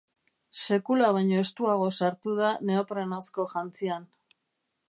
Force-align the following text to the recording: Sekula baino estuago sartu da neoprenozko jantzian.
Sekula 0.63 1.09
baino 1.17 1.37
estuago 1.43 1.91
sartu 2.01 2.35
da 2.41 2.51
neoprenozko 2.71 3.49
jantzian. 3.55 4.13